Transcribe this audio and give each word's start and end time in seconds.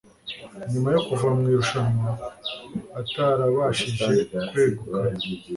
nyuma 0.71 0.89
yo 0.95 1.01
kuva 1.07 1.27
mu 1.37 1.43
irushanwa 1.51 2.09
atarabashije 2.99 4.11
kwegukana 4.49 5.19